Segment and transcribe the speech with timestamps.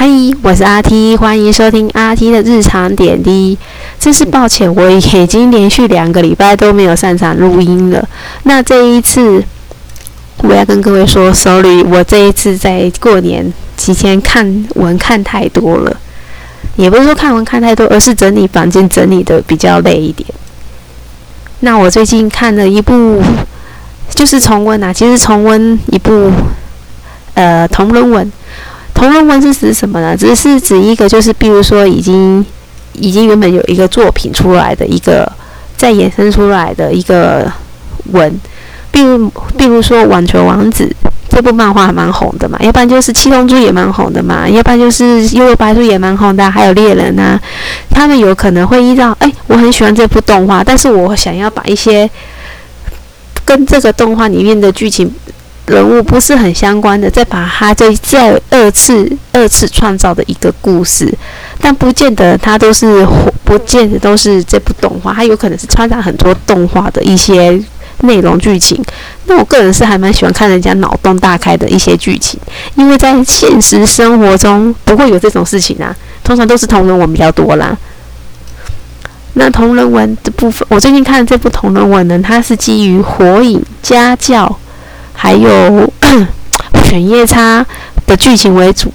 [0.00, 0.08] 嗨，
[0.40, 3.58] 我是阿 T，欢迎收听阿 T 的日常点滴。
[3.98, 8.08] 真是抱歉，我已经连续两个礼拜都没有擅长录音了。
[8.44, 9.44] 那这一次，
[10.38, 15.94] 我要跟各位说，sorry，我这一次在过年期间看文看太多了，
[16.76, 20.26] 也不是说看文看太多，而是整理房间整理的比较累一点。
[21.58, 23.22] 那我最近看了一部，
[24.14, 26.32] 就是重温啊，其实重温一部
[27.34, 28.32] 呃同人文。
[29.00, 30.14] 同人文是指什么呢？
[30.14, 32.44] 只是指一个，就是比如说已经
[32.92, 35.26] 已经原本有一个作品出来的一个
[35.74, 37.50] 再衍生出来的一个
[38.12, 38.38] 文，
[38.92, 40.84] 比如比如说《网球王子》
[41.30, 47.40] 这部漫画还蛮红的嘛，要不然就是《七龙珠》也蛮红的嘛，要不然就是《幽游白书》也蛮红的，还有《猎人》啊，
[47.88, 52.10] 他们有可能会依照哎，我很喜欢这部动画，但是我想要把一些
[53.46, 55.10] 跟这个动画里面的剧情。
[55.70, 61.08] 人物不是很相关的，再把它再再二次二次创造的一个故事，
[61.60, 63.06] 但不见得它都是
[63.44, 67.56] 不见得都是这部动画，它有可能是穿插很多动画的一些
[68.00, 68.82] 内容剧情。
[69.26, 72.40] 那我个人是还蛮喜欢看人家脑洞大开的一些剧情，
[72.74, 77.78] 因为在现实生活中不会有这种事情啊，通常都是同人文比较多啦。
[79.34, 84.58] 那同人文的部分，我最近看的这部同人文呢，它是基于火影家教。
[85.22, 85.92] 还有
[86.82, 87.64] 犬夜叉
[88.06, 88.90] 的剧情为主，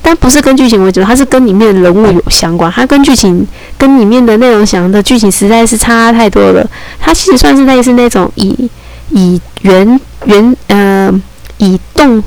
[0.00, 2.72] 但不是跟剧情为主，它是跟里面的人物有相关。
[2.72, 3.46] 它跟剧情
[3.76, 6.66] 跟里面的内容想的剧情实在是差太多了。
[6.98, 8.70] 它其实算是类似那种以
[9.10, 11.12] 以原原呃
[11.58, 12.22] 以动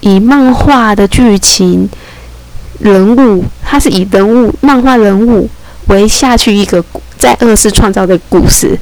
[0.00, 1.88] 以漫画的剧情
[2.80, 5.48] 人物，它是以人物漫画人物
[5.86, 6.84] 为下去一个
[7.16, 8.78] 在二次创造的故事。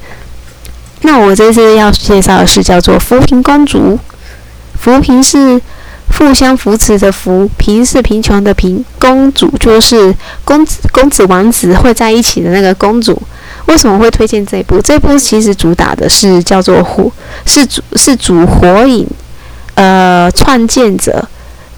[1.01, 3.97] 那我这次要介绍的是叫做扶贫公主。
[4.79, 5.59] 扶贫是
[6.17, 13.21] 互相扶持的扶，贫是贫穷的贫，公主就是公子公子王子会在一起的那个公主。
[13.65, 14.81] 为什么会推荐这一部？
[14.81, 17.11] 这部其实主打的是叫做火，
[17.45, 19.05] 是主是主火影，
[19.75, 21.27] 呃，创建者。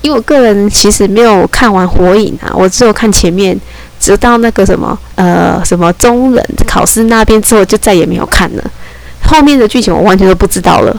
[0.01, 3.59] 因为我个人其实没有看完火影啊，我只有看前面，
[3.99, 8.63] 直到那个什么呃什么中忍考试那边之后，就再也没有看了。
[9.31, 10.93] 后面的剧情我完全都不知道了，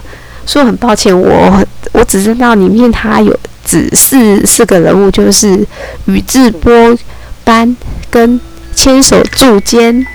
[0.47, 1.62] 所以很抱歉，我
[1.93, 5.66] 我只知道里面他有只是四个人物，就是
[6.06, 6.97] 宇智波
[7.44, 7.76] 斑
[8.10, 8.41] 跟
[8.75, 10.06] 千手柱间、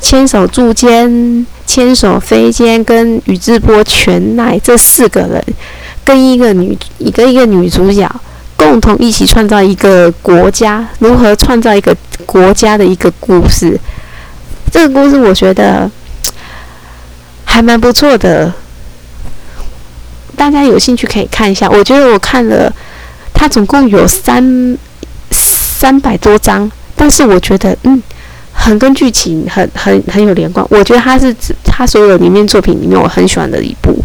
[0.00, 5.44] 千手柱间、千手飞间跟宇智波全奈这四个人，
[6.04, 8.08] 跟一个女一个一个女主角
[8.56, 11.92] 共同一起创造一个国家，如何创造一个
[12.24, 13.76] 国家的一个故事。
[14.70, 15.90] 这个故事我觉得
[17.44, 18.52] 还蛮不错的，
[20.36, 21.68] 大家有兴趣可以看一下。
[21.68, 22.72] 我觉得我看了，
[23.32, 24.76] 它总共有三
[25.30, 28.00] 三百多章，但是我觉得嗯，
[28.52, 30.64] 很跟剧情很很很有连贯。
[30.70, 34.04] 我觉得它是它所有里面作品里面我很喜欢的一部，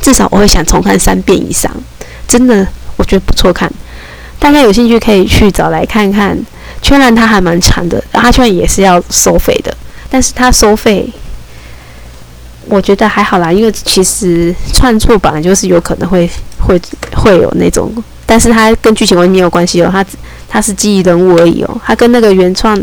[0.00, 1.70] 至少我会想重看三遍以上。
[2.28, 3.70] 真的，我觉得不错看，
[4.38, 6.38] 大家有兴趣可以去找来看看。
[6.82, 9.76] 圈然它还蛮长的，它圈也是要收费的，
[10.08, 11.10] 但是它收费，
[12.68, 16.28] 我觉得还好啦，因为其实串错本来就是有可能会
[16.58, 16.80] 会
[17.14, 17.92] 会有那种，
[18.24, 20.04] 但是它跟剧情完全没有关系哦，它
[20.48, 22.78] 它是记忆人物而已哦，它跟那个原创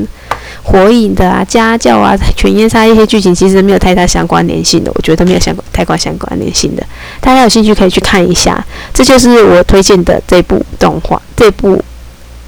[0.64, 6.84] 火影的啊、家教啊、犬夜叉一些剧情其实没有太大相关联性的，我觉得没有相关太关相关联性的，
[7.20, 11.82] 大家有兴趣可以去看一下，这就是我推荐的这部动画，这部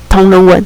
[0.10, 0.66] 同人文。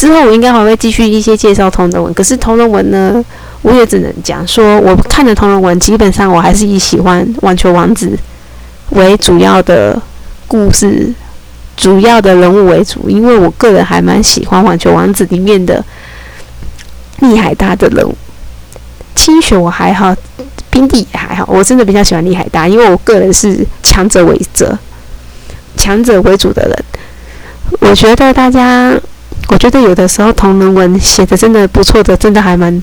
[0.00, 3.22] 之后我应该还会继续一些介绍同人文，可是同人文呢，
[3.60, 8.18] 我也只能讲说，我看的同人文基本上我还是以喜欢网球王子
[8.92, 10.00] 为主要的
[10.48, 11.12] 故事、
[11.76, 15.84] 主要的人物为主，因为我个人还蛮喜欢网球王子里面的
[17.18, 18.16] 厉海大的人物。
[19.14, 20.16] 清雪我还好，
[20.70, 24.78] 冰帝也还好，我真的比较喜欢厉海大，因为我个人是强者为者、
[25.76, 26.84] 强者为主的人。
[27.80, 28.98] 我觉得大家。
[29.50, 32.82] 我觉得有的时候同人文写的真的不错的，真的还蛮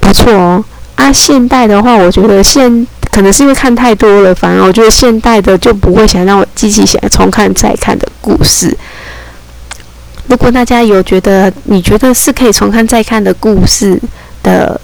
[0.00, 0.64] 不错哦。
[0.94, 8.74] 啊，现代的话，我觉得现可能是因为看太多了，反而我觉得现代的就不会想让我积极想重看再看的故事。
[10.26, 14.00] 如果大家有觉得你觉得是可以重看再看的故事
[14.42, 14.80] 的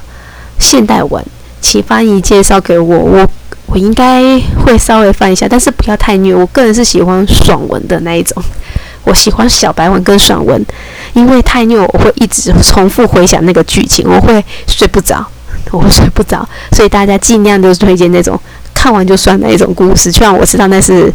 [0.58, 1.24] 现代文，
[1.62, 3.28] 请翻译介绍给我，我
[3.66, 6.34] 我应该会稍微翻一下，但是不要太虐。
[6.34, 8.42] 我个人是喜欢爽文的那一种。
[9.04, 10.64] 我喜欢小白文跟爽文，
[11.12, 15.24] 因为太虐，我会一直重复回想那个剧情，我会睡不着，
[15.72, 16.48] 我会睡不着。
[16.70, 18.38] 所以大家尽量就是推荐那种
[18.74, 21.12] 看完就算的一种故事，虽然我知道那是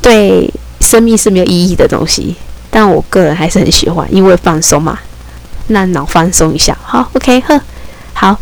[0.00, 2.34] 对生命是没有意义的东西，
[2.70, 4.98] 但我个人还是很喜欢，因为放松嘛，
[5.68, 6.76] 让脑放松一下。
[6.82, 7.60] 好，OK，呵，
[8.12, 8.38] 好，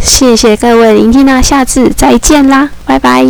[0.00, 3.22] 谢谢各位聆听啦，下次再见啦，拜拜。